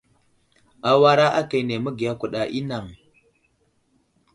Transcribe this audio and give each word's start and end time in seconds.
Awara 0.89 1.27
aka 1.39 1.57
məgiya 1.83 2.13
kuɗa 2.19 2.41
i 2.57 2.59
anaŋ. 2.63 2.85